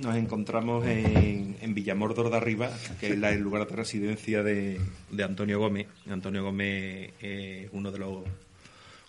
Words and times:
Nos 0.00 0.16
encontramos 0.16 0.84
en, 0.86 1.56
en 1.60 1.74
Villamordor 1.74 2.28
de 2.30 2.36
Arriba, 2.36 2.70
que 2.98 3.10
es 3.10 3.18
la- 3.18 3.30
el 3.32 3.40
lugar 3.40 3.66
de 3.68 3.76
residencia 3.76 4.42
de, 4.42 4.80
de 5.10 5.24
Antonio 5.24 5.58
Gómez. 5.60 5.86
Antonio 6.10 6.42
Gómez 6.42 7.12
es 7.20 7.68
uno 7.72 7.92
de 7.92 7.98
los 7.98 8.24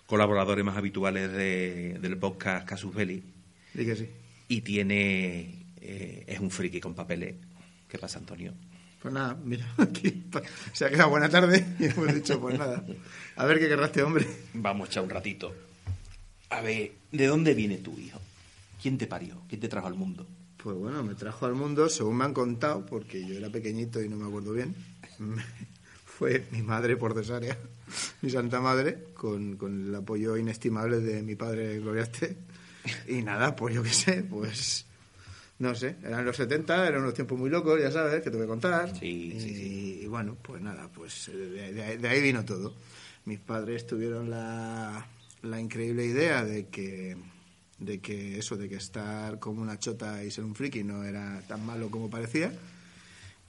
colaboradores 0.06 0.64
más 0.64 0.76
habituales 0.76 1.32
de- 1.32 1.98
del 2.00 2.16
podcast 2.18 2.66
Casus 2.68 2.94
Belli 2.94 3.22
que 3.74 3.96
sí. 3.96 4.08
y 4.48 4.60
tiene 4.62 5.66
eh, 5.80 6.24
es 6.28 6.38
un 6.40 6.50
friki 6.50 6.80
con 6.80 6.94
papeles. 6.94 7.34
¿Qué 7.88 7.98
pasa, 7.98 8.18
Antonio? 8.20 8.52
Pues 9.02 9.12
nada, 9.12 9.36
mira, 9.44 9.66
aquí 9.78 10.22
se 10.72 10.84
ha 10.84 10.90
quedado 10.90 11.10
buena 11.10 11.28
tarde 11.28 11.64
y 11.80 11.84
hemos 11.86 12.14
dicho, 12.14 12.40
pues 12.40 12.58
nada, 12.58 12.84
a 13.36 13.44
ver 13.44 13.58
qué 13.58 13.68
querrá 13.68 13.86
este 13.86 14.02
hombre. 14.02 14.24
Vamos 14.54 14.88
echar 14.88 15.02
un 15.02 15.10
ratito. 15.10 15.52
A 16.50 16.60
ver, 16.60 16.92
¿de 17.10 17.26
dónde 17.26 17.54
viene 17.54 17.76
tu 17.78 17.98
hijo? 17.98 18.20
¿Quién 18.80 18.98
te 18.98 19.06
parió? 19.08 19.42
¿Quién 19.48 19.60
te 19.60 19.68
trajo 19.68 19.88
al 19.88 19.94
mundo? 19.94 20.26
Pues 20.66 20.78
bueno, 20.78 21.04
me 21.04 21.14
trajo 21.14 21.46
al 21.46 21.54
mundo, 21.54 21.88
según 21.88 22.16
me 22.16 22.24
han 22.24 22.34
contado, 22.34 22.84
porque 22.84 23.24
yo 23.24 23.36
era 23.36 23.50
pequeñito 23.50 24.02
y 24.02 24.08
no 24.08 24.16
me 24.16 24.26
acuerdo 24.26 24.52
bien. 24.52 24.74
Fue 26.04 26.44
mi 26.50 26.60
madre 26.60 26.96
por 26.96 27.14
cesárea, 27.14 27.56
mi 28.22 28.30
santa 28.30 28.60
madre, 28.60 29.04
con, 29.14 29.56
con 29.56 29.86
el 29.90 29.94
apoyo 29.94 30.36
inestimable 30.36 30.98
de 30.98 31.22
mi 31.22 31.36
padre 31.36 31.78
Gloria 31.78 32.02
esté. 32.02 32.36
Y 33.06 33.22
nada, 33.22 33.54
pues 33.54 33.76
yo 33.76 33.82
qué 33.84 33.90
sé, 33.90 34.24
pues 34.24 34.86
no 35.60 35.72
sé, 35.76 35.94
eran 36.02 36.24
los 36.24 36.34
70, 36.36 36.84
eran 36.88 37.02
unos 37.02 37.14
tiempos 37.14 37.38
muy 37.38 37.48
locos, 37.48 37.80
ya 37.80 37.92
sabes, 37.92 38.20
que 38.20 38.30
te 38.32 38.36
voy 38.36 38.46
a 38.46 38.48
contar. 38.48 38.98
Sí, 38.98 39.34
y, 39.36 39.40
sí, 39.40 39.54
sí. 39.54 40.00
y 40.02 40.06
bueno, 40.08 40.36
pues 40.42 40.60
nada, 40.60 40.88
pues 40.92 41.28
eh, 41.28 41.36
de, 41.36 41.72
de- 41.74 41.98
de 41.98 42.08
ahí 42.08 42.20
vino 42.20 42.44
todo. 42.44 42.74
Mis 43.24 43.38
padres 43.38 43.86
tuvieron 43.86 44.30
la, 44.30 45.06
la 45.42 45.60
increíble 45.60 46.04
idea 46.06 46.44
de 46.44 46.66
que, 46.66 47.16
de 47.78 48.00
que 48.00 48.38
eso, 48.38 48.56
de 48.56 48.68
que 48.68 48.76
estar 48.76 49.38
como 49.38 49.62
una 49.62 49.78
chota 49.78 50.24
y 50.24 50.30
ser 50.30 50.44
un 50.44 50.54
friki 50.54 50.82
no 50.84 51.04
era 51.04 51.42
tan 51.46 51.64
malo 51.64 51.90
como 51.90 52.10
parecía. 52.10 52.52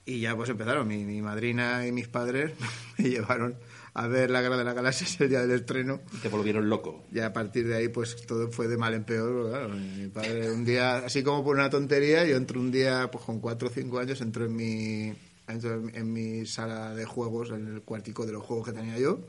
Y 0.06 0.22
ya 0.22 0.36
pues 0.36 0.50
empezaron, 0.50 0.88
mi, 0.88 1.04
mi 1.04 1.22
madrina 1.22 1.86
y 1.86 1.92
mis 1.92 2.08
padres 2.08 2.54
me 2.98 3.10
llevaron 3.10 3.58
a 3.94 4.08
ver 4.08 4.30
La 4.30 4.42
Guerra 4.42 4.58
de 4.58 4.64
la 4.64 4.74
Galaxia 4.74 5.08
el 5.20 5.30
día 5.30 5.42
del 5.42 5.52
estreno. 5.60 6.02
Te 6.22 6.30
volvieron 6.30 6.70
loco. 6.70 7.06
Y 7.12 7.20
a 7.20 7.34
partir 7.34 7.68
de 7.68 7.76
ahí, 7.76 7.88
pues 7.90 8.16
todo 8.28 8.50
fue 8.52 8.68
de 8.68 8.78
mal 8.78 8.94
en 8.94 9.04
peor. 9.04 9.50
Claro, 9.50 9.70
mi 9.70 10.08
padre 10.08 10.52
un 10.52 10.64
día, 10.64 10.98
así 10.98 11.24
como 11.24 11.44
por 11.44 11.56
una 11.56 11.70
tontería, 11.70 12.24
yo 12.26 12.38
entro 12.38 12.60
un 12.60 12.72
día, 12.72 13.10
pues 13.12 13.26
con 13.26 13.40
cuatro 13.40 13.70
o 13.70 13.72
cinco 13.72 13.98
años, 14.00 14.22
entro 14.22 14.46
en 14.46 14.56
mi, 14.56 15.14
en 15.48 16.14
mi 16.14 16.46
sala 16.46 16.94
de 16.94 17.06
juegos, 17.06 17.50
en 17.50 17.68
el 17.68 17.82
cuartico 17.82 18.26
de 18.26 18.34
los 18.34 18.44
juegos 18.44 18.68
que 18.68 18.74
tenía 18.74 19.00
yo. 19.00 19.20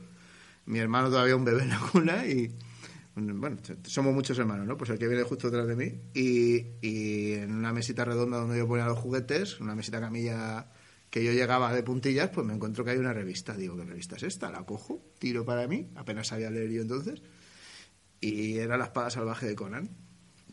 Mi 0.67 0.77
hermano 0.77 1.09
todavía 1.09 1.35
un 1.35 1.45
bebé 1.45 1.63
en 1.63 1.69
la 1.69 1.79
cuna 1.91 2.27
y, 2.27 2.53
bueno, 3.19 3.57
somos 3.83 4.13
muchos 4.13 4.37
hermanos, 4.39 4.65
¿no? 4.65 4.77
Pues 4.77 4.89
el 4.89 4.99
que 4.99 5.07
viene 5.07 5.23
justo 5.23 5.49
detrás 5.49 5.67
de 5.67 5.75
mí. 5.75 6.01
Y, 6.13 6.65
y 6.81 7.33
en 7.33 7.53
una 7.53 7.73
mesita 7.73 8.05
redonda 8.05 8.37
donde 8.37 8.57
yo 8.57 8.67
ponía 8.67 8.85
los 8.85 8.99
juguetes, 8.99 9.59
una 9.59 9.75
mesita 9.75 9.99
camilla 9.99 10.67
que 11.09 11.23
yo 11.23 11.31
llegaba 11.31 11.73
de 11.73 11.83
puntillas, 11.83 12.29
pues 12.29 12.45
me 12.45 12.53
encuentro 12.53 12.83
que 12.83 12.91
hay 12.91 12.97
una 12.97 13.13
revista. 13.13 13.55
Digo, 13.55 13.75
¿qué 13.75 13.83
revista 13.83 14.15
es 14.15 14.23
esta? 14.23 14.51
La 14.51 14.63
cojo, 14.63 15.01
tiro 15.17 15.45
para 15.45 15.67
mí, 15.67 15.89
apenas 15.95 16.27
sabía 16.27 16.51
leer 16.51 16.69
yo 16.71 16.81
entonces. 16.81 17.21
Y 18.21 18.57
era 18.57 18.77
La 18.77 18.85
espada 18.85 19.09
salvaje 19.09 19.47
de 19.47 19.55
Conan. 19.55 19.89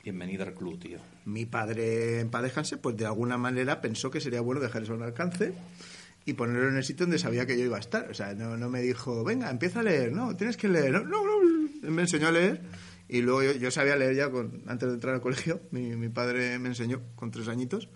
Bienvenido 0.02 0.44
al 0.44 0.54
club, 0.54 0.78
tío. 0.78 0.98
Mi 1.24 1.46
padre, 1.46 2.20
en 2.20 2.30
paz 2.30 2.42
descanse, 2.44 2.76
pues 2.76 2.96
de 2.96 3.06
alguna 3.06 3.36
manera 3.36 3.80
pensó 3.80 4.10
que 4.10 4.20
sería 4.20 4.40
bueno 4.40 4.60
dejar 4.60 4.84
eso 4.84 4.94
al 4.94 5.02
alcance 5.02 5.52
y 6.24 6.34
ponerlo 6.34 6.68
en 6.68 6.76
el 6.76 6.84
sitio 6.84 7.06
donde 7.06 7.18
sabía 7.18 7.44
que 7.44 7.58
yo 7.58 7.64
iba 7.64 7.76
a 7.76 7.80
estar. 7.80 8.08
O 8.10 8.14
sea, 8.14 8.32
no, 8.34 8.56
no 8.56 8.70
me 8.70 8.82
dijo, 8.82 9.24
venga, 9.24 9.50
empieza 9.50 9.80
a 9.80 9.82
leer, 9.82 10.12
no, 10.12 10.36
tienes 10.36 10.56
que 10.56 10.68
leer. 10.68 10.92
No, 10.92 11.00
no, 11.00 11.24
no. 11.24 11.35
Me 11.90 12.02
enseñó 12.02 12.28
a 12.28 12.32
leer 12.32 12.62
y 13.08 13.22
luego 13.22 13.42
yo, 13.42 13.70
sabía 13.70 13.96
leer 13.96 14.16
ya 14.16 14.30
con, 14.30 14.62
antes 14.66 14.88
de 14.88 14.94
entrar 14.94 15.14
al 15.14 15.20
colegio. 15.20 15.60
Mi, 15.70 16.08
padre 16.08 16.58
me 16.58 16.68
enseñó 16.68 17.02
con 17.14 17.30
tres 17.30 17.48
añitos 17.48 17.88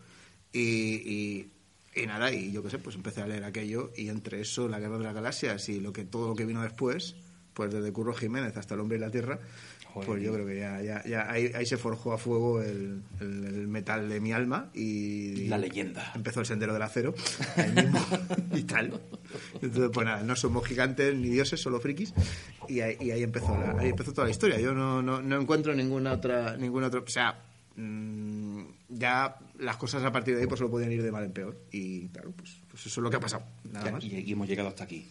y, 0.53 0.61
y, 0.61 1.53
y 1.95 2.07
nada, 2.07 2.33
y 2.33 2.53
yo 2.53 2.63
qué 2.63 2.71
sé, 2.71 2.79
pues 2.79 2.97
empecé 2.97 3.23
a 3.23 3.27
leer 3.27 3.45
aquello 3.45 3.93
y 3.97 4.09
entre 4.09 4.41
eso, 4.41 4.69
La 4.69 4.79
Guerra 4.79 4.99
de 4.99 5.05
las 5.05 5.15
Galaxias 5.15 5.69
y 5.69 5.81
lo 5.81 5.93
que 5.93 6.05
todo 6.05 6.29
lo 6.29 6.35
que 6.37 6.47
vino 6.47 6.63
después, 6.63 7.17
pues 7.55 7.73
desde 7.73 7.93
Curro 7.93 8.15
Jiménez 8.15 8.57
hasta 8.57 8.75
El 8.75 8.81
Hombre 8.81 8.99
y 8.99 9.01
la 9.01 9.11
Tierra, 9.11 9.41
Joder, 9.93 10.07
pues 10.07 10.23
yo 10.23 10.33
creo 10.33 10.47
que 10.47 10.59
ya, 10.59 10.81
ya, 10.83 11.03
ya 11.05 11.31
ahí, 11.31 11.51
ahí 11.55 11.67
se 11.67 11.77
forjó 11.77 12.13
a 12.13 12.19
fuego 12.19 12.63
el, 12.63 13.03
el- 13.21 13.45
el 13.45 13.69
metal 13.69 14.09
de 14.09 14.21
mi 14.21 14.33
alma 14.33 14.71
y, 14.75 15.49
La 15.49 15.59
leyenda. 15.59 16.13
empezó 16.15 16.41
el 16.41 16.47
sendero 16.47 16.73
del 16.73 16.83
acero 16.83 17.15
ahí 17.57 17.71
mismo 17.73 17.99
y 18.55 18.63
tal 18.63 19.01
entonces 19.61 19.91
pues 19.93 20.07
nada 20.07 20.23
no 20.23 20.37
somos 20.37 20.67
gigantes 20.67 21.15
ni 21.15 21.29
dioses 21.29 21.61
solo 21.61 21.81
frikis 21.81 22.15
y 22.69 22.81
ahí, 22.81 22.97
y 23.01 23.11
ahí 23.11 23.23
empezó 23.23 23.57
la- 23.57 23.81
ahí 23.81 23.89
empezó 23.91 24.13
toda 24.13 24.27
la 24.27 24.31
historia 24.31 24.61
yo 24.61 24.73
no, 24.75 25.03
no, 25.03 25.21
no 25.23 25.41
encuentro 25.41 25.75
ninguna 25.75 26.13
otra 26.13 26.57
ninguna 26.57 26.87
otra 26.89 27.01
o 27.01 27.07
sea 27.09 27.39
mm, 27.77 28.63
ya 28.91 29.37
las 29.59 29.77
cosas 29.77 30.03
a 30.05 30.13
partir 30.13 30.35
de 30.37 30.43
ahí 30.43 30.47
pues 30.47 30.59
solo 30.59 30.71
podían 30.71 30.93
ir 30.93 31.03
de 31.03 31.11
mal 31.13 31.25
en 31.25 31.33
peor 31.33 31.57
y 31.73 32.09
claro 32.09 32.33
pues, 32.37 32.57
pues 32.71 32.87
eso 32.87 33.01
es 33.01 33.03
lo 33.03 33.11
que 33.11 33.17
ha 33.17 33.21
pasado 33.21 33.45
nada 33.73 33.91
más 33.93 34.05
y 34.05 34.15
aquí 34.17 34.33
hemos 34.33 34.49
llegado 34.49 34.69
hasta 34.69 34.85
aquí. 34.85 35.07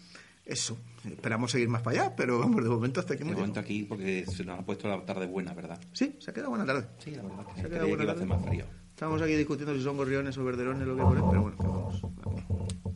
Eso 0.50 0.78
esperamos 1.06 1.52
seguir 1.52 1.70
más 1.70 1.82
para 1.82 2.02
allá 2.02 2.16
pero 2.16 2.40
vamos 2.40 2.64
de 2.64 2.70
momento 2.70 3.00
hasta 3.00 3.14
aquí 3.14 3.24
De 3.24 3.32
momento 3.32 3.60
aquí 3.60 3.84
porque 3.84 4.26
se 4.26 4.44
nos 4.44 4.60
ha 4.60 4.66
puesto 4.66 4.88
la 4.88 5.06
tarde 5.06 5.26
buena, 5.28 5.54
¿verdad? 5.54 5.80
sí 5.94 6.16
se 6.20 6.32
ha 6.32 6.34
quedado 6.34 6.50
buena 6.50 6.66
tarde 6.66 6.88
Sí, 7.00 7.12
la 7.12 7.22
verdad. 7.24 7.46
Se 7.56 7.62
ha 7.62 7.70
quedado 7.70 7.88
buena 7.88 8.04
iba 8.04 8.14
a 8.14 8.16
hacer 8.16 8.28
tarde. 8.28 8.42
más 8.42 8.50
frío. 8.50 8.66
Estamos 8.90 9.22
aquí 9.22 9.34
discutiendo 9.36 9.74
si 9.76 9.82
son 9.82 9.96
gorriones 9.96 10.38
o 10.38 10.44
verderones 10.44 10.86
lo 10.86 10.96
que 10.98 11.02
ponen, 11.04 11.24
pero 11.30 11.42
bueno, 11.42 11.58
que 11.58 11.68
vamos. 11.68 12.02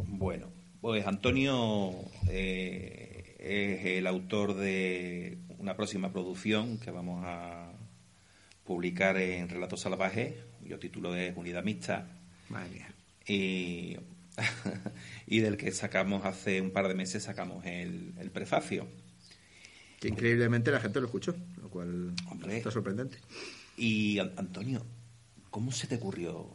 Bueno, 0.07 0.47
pues 0.81 1.07
Antonio 1.07 1.91
eh, 2.29 3.37
es 3.39 3.85
el 3.85 4.07
autor 4.07 4.55
de 4.55 5.37
una 5.59 5.75
próxima 5.77 6.11
producción 6.11 6.77
que 6.77 6.91
vamos 6.91 7.23
a 7.25 7.71
publicar 8.65 9.15
en 9.17 9.47
Relatos 9.47 9.79
Salvajes, 9.81 10.33
cuyo 10.59 10.77
título 10.79 11.15
es 11.15 11.35
Unidad 11.37 11.63
Mixta, 11.63 12.07
Madre 12.49 12.69
mía. 12.69 12.93
y, 13.27 13.97
y 15.27 15.39
del 15.39 15.57
que 15.57 15.71
sacamos 15.71 16.25
hace 16.25 16.61
un 16.61 16.71
par 16.71 16.87
de 16.87 16.95
meses 16.95 17.23
sacamos 17.23 17.65
el, 17.65 18.13
el 18.19 18.31
prefacio. 18.31 18.87
Que 19.99 20.09
increíblemente 20.09 20.71
la 20.71 20.79
gente 20.79 20.99
lo 20.99 21.05
escuchó, 21.05 21.35
lo 21.61 21.69
cual 21.69 22.13
Hombre. 22.29 22.57
está 22.57 22.71
sorprendente. 22.71 23.17
Y 23.77 24.19
An- 24.19 24.33
Antonio, 24.37 24.85
¿cómo 25.49 25.71
se 25.71 25.87
te 25.87 25.95
ocurrió? 25.95 26.49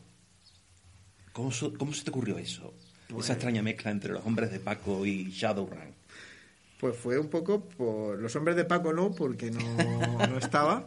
¿Cómo, 1.32 1.50
so- 1.50 1.72
cómo 1.78 1.92
se 1.94 2.04
te 2.04 2.10
ocurrió 2.10 2.36
eso? 2.38 2.74
Esa 3.18 3.32
extraña 3.34 3.62
mezcla 3.62 3.90
entre 3.90 4.12
los 4.12 4.24
hombres 4.26 4.50
de 4.50 4.60
Paco 4.60 5.06
y 5.06 5.30
Shadowrun. 5.30 5.94
Pues 6.78 6.94
fue 6.96 7.18
un 7.18 7.28
poco 7.28 7.64
por 7.70 8.18
los 8.20 8.36
hombres 8.36 8.54
de 8.54 8.64
Paco 8.64 8.92
no, 8.92 9.10
porque 9.12 9.50
no, 9.50 10.26
no 10.28 10.38
estaba, 10.38 10.84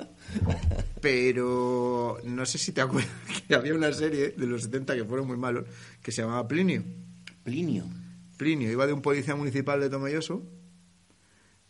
pero 1.02 2.20
no 2.24 2.46
sé 2.46 2.58
si 2.58 2.72
te 2.72 2.82
acuerdas 2.82 3.12
que 3.48 3.56
había 3.56 3.74
una 3.74 3.92
serie 3.92 4.30
de 4.30 4.48
los 4.48 4.64
70 4.64 4.96
que 4.96 5.06
fueron 5.06 5.28
muy 5.28 5.38
malos, 5.38 5.66
que 6.02 6.12
se 6.12 6.22
llamaba 6.22 6.48
Plinio. 6.48 6.84
Plinio. 7.44 7.86
Plinio 8.38 8.72
iba 8.72 8.88
de 8.88 8.94
un 8.94 9.02
policía 9.02 9.36
municipal 9.36 9.80
de 9.82 9.90
Tomelloso. 9.90 10.44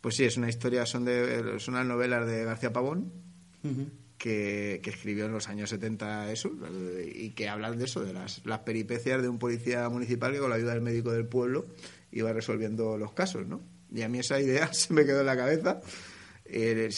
Pues 0.00 0.16
sí, 0.16 0.24
es 0.24 0.36
una 0.36 0.48
historia, 0.48 0.84
son, 0.84 1.04
de, 1.04 1.58
son 1.60 1.74
unas 1.74 1.86
novelas 1.86 2.26
de 2.26 2.44
García 2.44 2.72
Pavón, 2.72 3.12
que, 4.18 4.80
que 4.82 4.90
escribió 4.90 5.26
en 5.26 5.32
los 5.32 5.48
años 5.48 5.70
70 5.70 6.32
eso, 6.32 6.50
y 7.14 7.30
que 7.30 7.48
hablan 7.48 7.78
de 7.78 7.84
eso, 7.84 8.00
de 8.00 8.12
las, 8.12 8.44
las 8.44 8.60
peripecias 8.60 9.22
de 9.22 9.28
un 9.28 9.38
policía 9.38 9.88
municipal 9.88 10.32
que 10.32 10.40
con 10.40 10.50
la 10.50 10.56
ayuda 10.56 10.72
del 10.72 10.82
médico 10.82 11.12
del 11.12 11.26
pueblo 11.26 11.66
iba 12.10 12.32
resolviendo 12.32 12.98
los 12.98 13.12
casos, 13.12 13.46
¿no? 13.46 13.62
Y 13.94 14.02
a 14.02 14.08
mí 14.08 14.18
esa 14.18 14.40
idea 14.40 14.72
se 14.72 14.92
me 14.92 15.04
quedó 15.04 15.20
en 15.20 15.26
la 15.26 15.36
cabeza. 15.36 15.80
Eh, 16.54 16.90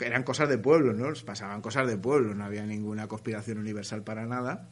eran 0.00 0.22
cosas 0.22 0.48
de 0.48 0.56
pueblo, 0.56 0.94
¿no? 0.94 1.12
Pasaban 1.26 1.60
cosas 1.60 1.86
de 1.86 1.98
pueblo, 1.98 2.34
no 2.34 2.44
había 2.44 2.64
ninguna 2.64 3.06
conspiración 3.06 3.58
universal 3.58 4.02
para 4.02 4.24
nada. 4.24 4.70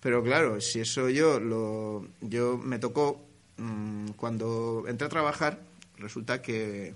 Pero 0.00 0.22
claro, 0.22 0.60
si 0.60 0.80
eso 0.80 1.08
yo 1.08 1.40
lo 1.40 2.06
yo 2.20 2.58
me 2.58 2.78
tocó 2.78 3.26
mm, 3.56 4.10
cuando 4.16 4.84
entré 4.86 5.06
a 5.06 5.10
trabajar, 5.10 5.60
resulta 5.96 6.42
que 6.42 6.94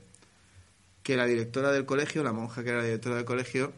que 1.03 1.17
la 1.17 1.27
directora 1.27 1.73
del 1.73 1.87
colegio, 1.87 2.23
la 2.23 2.33
monja 2.33 2.63
que 2.63 2.71
era 2.71 2.79
la 2.79 2.85
directora 2.85 3.17
del 3.17 3.25
colegio, 3.25 3.73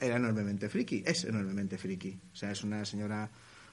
era 0.00 0.16
enormemente 0.16 0.68
friki, 0.68 1.02
es 1.06 1.24
enormemente 1.24 1.76
friki. 1.76 2.20
O 2.32 2.36
sea, 2.36 2.52
es 2.52 2.62
una 2.62 2.84
señora 2.84 3.30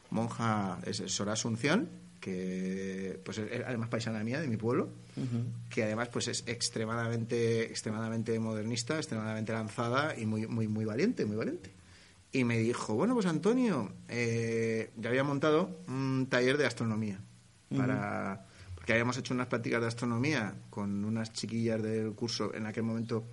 monja, 0.10 0.80
es 0.86 0.98
Sora 1.08 1.34
Asunción, 1.34 1.90
que 2.20 3.20
pues 3.24 3.38
es 3.38 3.64
además 3.66 3.90
paisana 3.90 4.24
mía 4.24 4.42
de 4.42 4.48
mi 4.48 4.58
pueblo, 4.58 4.90
que 5.70 5.84
además 5.84 6.10
pues 6.10 6.28
es 6.28 6.44
extremadamente 6.48 7.66
extremadamente 7.66 8.40
modernista, 8.40 8.98
extremadamente 8.98 9.54
lanzada 9.54 10.18
y 10.18 10.26
muy 10.26 10.48
muy 10.48 10.68
muy 10.68 10.86
valiente, 10.86 11.26
muy 11.26 11.36
valiente. 11.36 11.72
Y 12.32 12.44
me 12.44 12.58
dijo, 12.58 12.96
bueno, 12.96 13.14
pues 13.14 13.28
Antonio, 13.28 13.94
eh, 14.10 14.90
ya 14.98 15.10
había 15.10 15.24
montado 15.24 15.80
un 15.88 16.28
taller 16.30 16.58
de 16.58 16.66
astronomía 16.66 17.20
para 17.70 18.46
porque 18.74 18.94
habíamos 18.94 19.18
hecho 19.18 19.34
unas 19.34 19.48
prácticas 19.48 19.82
de 19.82 19.88
astronomía 19.88 20.54
con 20.70 21.06
unas 21.06 21.32
chiquillas 21.32 21.82
del 21.82 22.14
curso 22.14 22.54
en 22.54 22.66
aquel 22.66 22.84
momento 22.84 23.24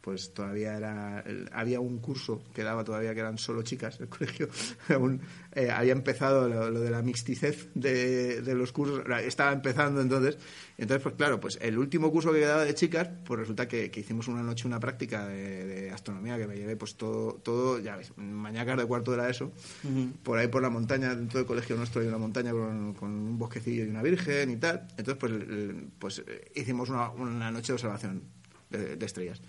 pues 0.00 0.32
todavía 0.32 0.76
era 0.76 1.24
había 1.52 1.80
un 1.80 1.98
curso 1.98 2.42
que 2.54 2.62
daba 2.62 2.84
todavía 2.84 3.14
que 3.14 3.20
eran 3.20 3.38
solo 3.38 3.62
chicas 3.62 4.00
el 4.00 4.08
colegio. 4.08 4.48
Aún 4.88 5.20
eh, 5.52 5.70
había 5.70 5.92
empezado 5.92 6.48
lo, 6.48 6.80
de 6.80 6.90
la 6.90 7.02
mixticez 7.02 7.68
de, 7.74 8.42
los 8.54 8.72
cursos 8.72 9.04
estaba 9.24 9.52
empezando 9.52 10.00
entonces. 10.00 10.38
Entonces 10.78 11.02
pues 11.02 11.14
claro 11.16 11.40
pues 11.40 11.58
el 11.60 11.78
último 11.78 12.10
curso 12.10 12.32
que 12.32 12.40
quedaba 12.40 12.64
de 12.64 12.74
chicas 12.74 13.08
pues 13.24 13.40
resulta 13.40 13.68
que, 13.68 13.90
hicimos 13.94 14.28
una 14.28 14.42
noche 14.42 14.66
una 14.66 14.80
práctica 14.80 15.26
de, 15.26 15.90
astronomía 15.90 16.38
que 16.38 16.46
me 16.46 16.56
llevé 16.56 16.76
pues 16.76 16.96
todo 16.96 17.34
todo 17.34 17.78
ya 17.78 17.96
ves 17.96 18.16
mañacas 18.16 18.78
de 18.78 18.86
cuarto 18.86 19.10
de 19.10 19.18
la 19.18 19.28
eso 19.28 19.52
por 20.22 20.38
ahí 20.38 20.48
por 20.48 20.62
la 20.62 20.70
montaña 20.70 21.14
dentro 21.14 21.38
del 21.38 21.46
colegio 21.46 21.76
nuestro 21.76 22.00
hay 22.00 22.08
una 22.08 22.18
montaña 22.18 22.52
con, 22.52 22.96
un 23.02 23.38
bosquecillo 23.38 23.84
y 23.84 23.88
una 23.88 24.02
virgen 24.02 24.50
y 24.50 24.56
tal. 24.56 24.86
Entonces 24.96 25.16
pues 25.16 25.32
pues 25.98 26.22
eh, 26.26 26.50
hicimos 26.54 26.88
una, 26.88 27.10
una 27.10 27.50
noche 27.50 27.68
de 27.68 27.74
observación 27.74 28.22
de 28.70 29.04
estrellas 29.04 29.42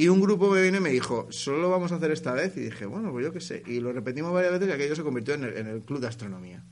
y 0.00 0.08
un 0.08 0.18
grupo 0.18 0.48
me 0.48 0.62
vino 0.62 0.78
y 0.78 0.80
me 0.80 0.88
dijo, 0.88 1.26
solo 1.28 1.58
lo 1.58 1.68
vamos 1.68 1.92
a 1.92 1.96
hacer 1.96 2.10
esta 2.10 2.32
vez. 2.32 2.56
Y 2.56 2.60
dije, 2.60 2.86
bueno, 2.86 3.12
pues 3.12 3.22
yo 3.22 3.34
qué 3.34 3.40
sé. 3.42 3.62
Y 3.66 3.80
lo 3.80 3.92
repetimos 3.92 4.32
varias 4.32 4.52
veces 4.52 4.68
y 4.68 4.72
aquello 4.72 4.96
se 4.96 5.02
convirtió 5.02 5.34
en 5.34 5.44
el, 5.44 5.82
club 5.82 6.00
de 6.00 6.06
astronomía. 6.06 6.64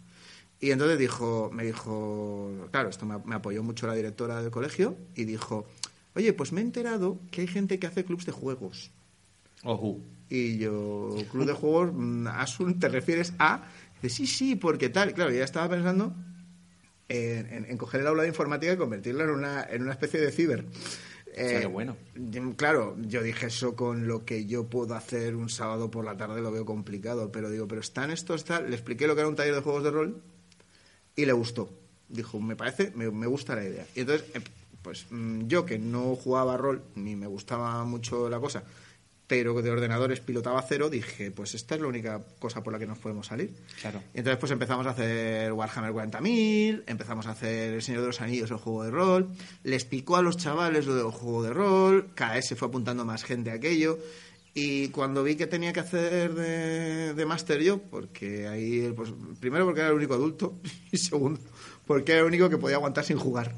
Y 0.60 0.70
entonces 0.70 0.98
dijo, 0.98 1.50
me 1.52 1.64
dijo, 1.64 2.50
claro, 2.70 2.88
esto 2.88 3.04
me, 3.04 3.34
apoyó 3.34 3.62
mucho 3.62 3.86
la 3.86 3.92
directora 3.92 4.40
del 4.40 4.50
colegio 4.50 4.96
y 5.14 5.26
dijo, 5.26 5.66
oye, 6.14 6.32
pues 6.32 6.52
me 6.52 6.62
he 6.62 6.64
enterado 6.64 7.18
que 7.30 7.42
hay 7.42 7.48
gente 7.48 7.78
que 7.78 7.86
hace 7.86 8.02
clubs 8.02 8.24
de 8.24 8.32
juegos. 8.32 8.92
Ojo. 9.62 10.00
Y 10.30 10.56
yo, 10.56 11.14
club 11.30 11.44
de 11.44 11.52
juegos, 11.52 11.90
mm, 11.92 12.28
Asun, 12.28 12.80
¿te 12.80 12.88
refieres 12.88 13.34
a? 13.38 13.66
Dice, 14.00 14.16
sí, 14.16 14.26
sí, 14.26 14.54
porque 14.56 14.88
tal. 14.88 15.12
claro, 15.12 15.32
ya 15.32 15.44
estaba 15.44 15.68
pensando 15.68 16.14
en, 17.10 17.66
en, 17.68 17.76
coger 17.76 18.00
el 18.00 18.06
aula 18.06 18.22
de 18.22 18.28
informática 18.28 18.72
y 18.72 18.78
convertirla 18.78 19.24
en 19.24 19.30
una, 19.30 19.64
en 19.64 19.82
una 19.82 19.92
especie 19.92 20.18
de 20.18 20.32
ciber. 20.32 20.64
Eh, 21.38 21.66
bueno. 21.66 21.96
Claro, 22.56 22.96
yo 23.00 23.22
dije 23.22 23.46
eso 23.46 23.76
con 23.76 24.06
lo 24.06 24.24
que 24.24 24.46
yo 24.46 24.64
puedo 24.66 24.94
hacer 24.94 25.36
un 25.36 25.48
sábado 25.48 25.90
por 25.90 26.04
la 26.04 26.16
tarde, 26.16 26.40
lo 26.40 26.50
veo 26.50 26.64
complicado, 26.64 27.30
pero 27.30 27.50
digo, 27.50 27.68
pero 27.68 27.80
están 27.80 28.10
estos, 28.10 28.44
tal. 28.44 28.68
Le 28.70 28.76
expliqué 28.76 29.06
lo 29.06 29.14
que 29.14 29.20
era 29.20 29.28
un 29.28 29.36
taller 29.36 29.54
de 29.54 29.60
juegos 29.60 29.84
de 29.84 29.90
rol 29.90 30.22
y 31.16 31.24
le 31.24 31.32
gustó. 31.32 31.70
Dijo, 32.08 32.40
me 32.40 32.56
parece, 32.56 32.92
me, 32.94 33.10
me 33.10 33.26
gusta 33.26 33.54
la 33.54 33.64
idea. 33.64 33.86
Y 33.94 34.00
entonces, 34.00 34.26
eh, 34.34 34.40
pues 34.82 35.06
mm, 35.10 35.46
yo 35.46 35.66
que 35.66 35.78
no 35.78 36.16
jugaba 36.16 36.56
rol, 36.56 36.82
ni 36.94 37.16
me 37.16 37.26
gustaba 37.26 37.84
mucho 37.84 38.28
la 38.28 38.40
cosa, 38.40 38.64
pero 39.28 39.60
de 39.60 39.70
ordenadores 39.70 40.20
pilotaba 40.20 40.64
cero, 40.66 40.88
dije, 40.88 41.30
pues 41.30 41.54
esta 41.54 41.74
es 41.74 41.80
la 41.82 41.86
única 41.86 42.20
cosa 42.38 42.62
por 42.62 42.72
la 42.72 42.78
que 42.78 42.86
nos 42.86 42.98
podemos 42.98 43.26
salir. 43.26 43.54
Claro. 43.80 44.02
Y 44.14 44.18
entonces 44.18 44.40
pues 44.40 44.50
empezamos 44.50 44.86
a 44.86 44.90
hacer 44.90 45.52
Warhammer 45.52 45.92
40.000, 45.92 46.84
empezamos 46.86 47.26
a 47.26 47.32
hacer 47.32 47.74
El 47.74 47.82
Señor 47.82 48.00
de 48.00 48.06
los 48.08 48.20
Anillos, 48.22 48.50
el 48.50 48.56
juego 48.56 48.84
de 48.84 48.90
rol, 48.90 49.28
les 49.62 49.84
picó 49.84 50.16
a 50.16 50.22
los 50.22 50.38
chavales 50.38 50.86
lo 50.86 50.96
del 50.96 51.12
juego 51.12 51.42
de 51.42 51.52
rol, 51.52 52.10
cada 52.14 52.34
vez 52.34 52.46
se 52.48 52.56
fue 52.56 52.68
apuntando 52.68 53.04
más 53.04 53.22
gente 53.22 53.50
a 53.50 53.54
aquello, 53.54 53.98
y 54.54 54.88
cuando 54.88 55.22
vi 55.22 55.36
que 55.36 55.46
tenía 55.46 55.74
que 55.74 55.80
hacer 55.80 56.34
de, 56.34 57.12
de 57.12 57.26
máster 57.26 57.62
yo, 57.62 57.78
porque 57.78 58.48
ahí, 58.48 58.92
pues 58.96 59.10
primero 59.38 59.66
porque 59.66 59.80
era 59.80 59.90
el 59.90 59.96
único 59.96 60.14
adulto, 60.14 60.58
y 60.90 60.96
segundo 60.96 61.38
porque 61.88 62.12
era 62.12 62.20
el 62.20 62.26
único 62.26 62.48
que 62.50 62.58
podía 62.58 62.76
aguantar 62.76 63.02
sin 63.02 63.18
jugar. 63.18 63.54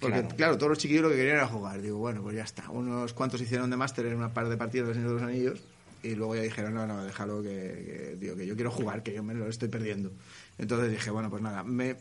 Porque, 0.00 0.24
claro. 0.36 0.56
todos 0.56 0.70
los 0.70 0.78
chiquillos 0.78 1.02
lo 1.02 1.10
que 1.10 1.16
querían 1.16 1.36
era 1.36 1.46
jugar. 1.46 1.80
Digo, 1.82 1.98
bueno, 1.98 2.22
pues 2.22 2.36
ya 2.36 2.44
está. 2.44 2.70
Unos 2.70 3.12
cuantos 3.12 3.40
hicieron 3.40 3.70
de 3.70 3.76
máster 3.76 4.06
en 4.06 4.16
una 4.16 4.32
par 4.32 4.48
de 4.48 4.56
partidas 4.56 4.88
de 4.88 4.94
Señor 4.94 5.08
de 5.08 5.14
los 5.14 5.22
Anillos 5.22 5.60
y 6.02 6.14
luego 6.14 6.36
ya 6.36 6.42
dijeron, 6.42 6.74
no, 6.74 6.86
no, 6.86 7.04
déjalo 7.04 7.42
que, 7.42 8.16
digo, 8.20 8.36
que 8.36 8.46
yo 8.46 8.54
quiero 8.54 8.70
jugar, 8.70 9.02
que 9.02 9.12
yo 9.12 9.22
me 9.22 9.34
lo 9.34 9.48
estoy 9.48 9.68
perdiendo. 9.68 10.12
Entonces 10.56 10.90
dije, 10.90 11.10
bueno, 11.10 11.30
pues 11.30 11.42
nada. 11.42 11.64
Me, 11.64 11.96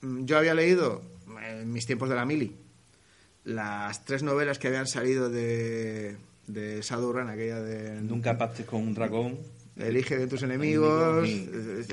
yo 0.00 0.38
había 0.38 0.54
leído 0.54 1.02
en 1.46 1.70
mis 1.72 1.86
tiempos 1.86 2.08
de 2.08 2.14
la 2.14 2.24
mili 2.24 2.56
las 3.44 4.04
tres 4.04 4.22
novelas 4.22 4.58
que 4.58 4.68
habían 4.68 4.86
salido 4.86 5.28
de, 5.28 6.16
de 6.46 6.80
Shadowrun, 6.80 7.28
aquella 7.28 7.60
de... 7.60 8.00
Nunca 8.00 8.38
pactes 8.38 8.66
con 8.66 8.82
un 8.82 8.94
dragón. 8.94 9.38
Elige 9.76 10.18
de 10.18 10.26
tus 10.26 10.42
enemigos. 10.42 11.26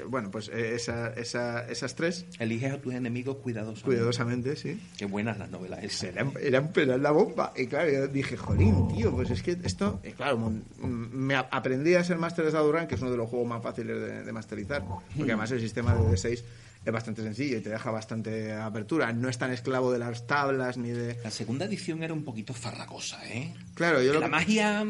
bueno, 0.07 0.29
pues 0.31 0.49
eh, 0.49 0.75
esa, 0.75 1.13
esa, 1.13 1.65
esas 1.69 1.95
tres. 1.95 2.25
Elige 2.37 2.67
a 2.67 2.81
tus 2.81 2.93
enemigos 2.93 3.37
cuidadosamente. 3.37 3.85
Cuidadosamente, 3.85 4.55
sí. 4.57 4.79
Qué 4.97 5.05
buenas 5.05 5.37
las 5.37 5.49
novelas 5.49 5.83
esas. 5.83 6.03
Eran, 6.03 6.33
eran, 6.41 7.01
la 7.01 7.11
bomba. 7.11 7.53
Y 7.55 7.67
claro, 7.67 7.89
yo 7.89 8.07
dije, 8.07 8.35
jolín, 8.35 8.89
tío, 8.89 9.11
pues 9.11 9.29
es 9.29 9.41
que 9.41 9.57
esto. 9.63 10.01
claro, 10.17 10.51
me 10.81 11.35
aprendí 11.35 11.95
a 11.95 12.03
ser 12.03 12.17
máster 12.17 12.45
de 12.45 12.51
Shadowrun, 12.51 12.87
que 12.87 12.95
es 12.95 13.01
uno 13.01 13.11
de 13.11 13.17
los 13.17 13.29
juegos 13.29 13.47
más 13.47 13.63
fáciles 13.63 14.25
de, 14.25 14.31
masterizar. 14.33 14.83
Porque 14.85 15.31
además 15.31 15.51
el 15.51 15.61
sistema 15.61 15.95
de 15.95 16.01
D6 16.01 16.43
es 16.85 16.93
bastante 16.93 17.21
sencillo 17.23 17.57
y 17.57 17.61
te 17.61 17.69
deja 17.69 17.91
bastante 17.91 18.53
apertura. 18.53 19.11
No 19.13 19.29
es 19.29 19.37
tan 19.37 19.51
esclavo 19.51 19.91
de 19.91 19.99
las 19.99 20.27
tablas 20.27 20.77
ni 20.77 20.89
de. 20.89 21.17
La 21.23 21.31
segunda 21.31 21.65
edición 21.65 22.03
era 22.03 22.13
un 22.13 22.23
poquito 22.23 22.53
farragosa, 22.53 23.25
¿eh? 23.27 23.53
Claro, 23.73 24.01
yo 24.01 24.19
La 24.19 24.27
magia 24.27 24.85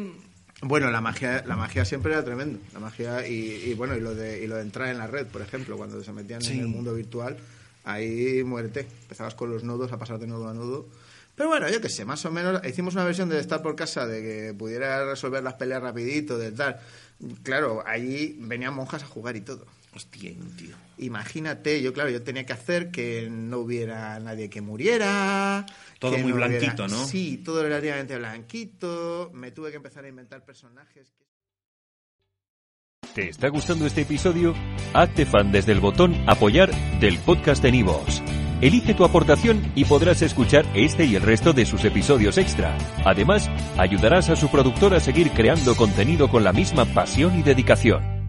bueno, 0.62 0.90
la 0.90 1.00
magia, 1.00 1.42
la 1.46 1.56
magia 1.56 1.84
siempre 1.84 2.12
era 2.12 2.24
tremendo. 2.24 2.58
La 2.72 2.80
magia 2.80 3.26
y, 3.26 3.72
bueno, 3.74 3.96
y 3.96 4.00
lo 4.00 4.14
de 4.14 4.44
y 4.44 4.46
lo 4.46 4.56
de 4.56 4.62
entrar 4.62 4.88
en 4.88 4.98
la 4.98 5.06
red, 5.06 5.26
por 5.26 5.42
ejemplo, 5.42 5.76
cuando 5.76 6.02
se 6.02 6.12
metían 6.12 6.44
en 6.44 6.60
el 6.60 6.68
mundo 6.68 6.94
virtual, 6.94 7.36
ahí 7.84 8.42
muerte. 8.44 8.86
Empezabas 9.02 9.34
con 9.34 9.50
los 9.50 9.64
nodos 9.64 9.92
a 9.92 9.98
pasar 9.98 10.18
de 10.18 10.26
nodo 10.26 10.48
a 10.48 10.54
nodo. 10.54 10.86
Pero 11.34 11.48
bueno, 11.48 11.68
yo 11.70 11.80
qué 11.80 11.88
sé, 11.88 12.04
más 12.04 12.24
o 12.26 12.30
menos 12.30 12.60
hicimos 12.66 12.94
una 12.94 13.04
versión 13.04 13.30
de 13.30 13.40
estar 13.40 13.62
por 13.62 13.74
casa 13.74 14.06
de 14.06 14.20
que 14.20 14.54
pudiera 14.54 15.06
resolver 15.06 15.42
las 15.42 15.54
peleas 15.54 15.80
rapidito, 15.80 16.36
de 16.36 16.52
tal. 16.52 16.78
Claro, 17.42 17.82
allí 17.86 18.36
venían 18.40 18.74
monjas 18.74 19.02
a 19.02 19.06
jugar 19.06 19.36
y 19.36 19.40
todo. 19.40 19.64
Hostia, 19.94 20.32
tío. 20.56 20.76
Imagínate, 20.98 21.82
yo 21.82 21.92
claro, 21.92 22.10
yo 22.10 22.22
tenía 22.22 22.46
que 22.46 22.52
hacer 22.52 22.90
que 22.90 23.28
no 23.28 23.58
hubiera 23.58 24.20
nadie 24.20 24.48
que 24.48 24.60
muriera. 24.60 25.66
Todo 25.98 26.16
muy 26.18 26.32
blanquito, 26.32 26.86
¿no? 26.86 27.06
Sí, 27.06 27.38
todo 27.38 27.62
relativamente 27.62 28.16
blanquito. 28.16 29.30
Me 29.34 29.50
tuve 29.50 29.70
que 29.70 29.76
empezar 29.76 30.04
a 30.04 30.08
inventar 30.08 30.44
personajes. 30.44 31.12
¿Te 33.14 33.28
está 33.28 33.48
gustando 33.48 33.86
este 33.86 34.02
episodio? 34.02 34.54
Hazte 34.94 35.26
fan 35.26 35.50
desde 35.50 35.72
el 35.72 35.80
botón 35.80 36.14
Apoyar 36.28 36.70
del 37.00 37.18
podcast 37.18 37.60
de 37.60 37.72
Nivos. 37.72 38.22
Elige 38.60 38.94
tu 38.94 39.04
aportación 39.04 39.72
y 39.74 39.86
podrás 39.86 40.22
escuchar 40.22 40.64
este 40.74 41.06
y 41.06 41.16
el 41.16 41.22
resto 41.22 41.52
de 41.52 41.66
sus 41.66 41.84
episodios 41.84 42.38
extra. 42.38 42.76
Además, 43.04 43.50
ayudarás 43.78 44.28
a 44.28 44.36
su 44.36 44.48
productor 44.48 44.94
a 44.94 45.00
seguir 45.00 45.30
creando 45.30 45.74
contenido 45.74 46.28
con 46.28 46.44
la 46.44 46.52
misma 46.52 46.84
pasión 46.84 47.36
y 47.38 47.42
dedicación. 47.42 48.19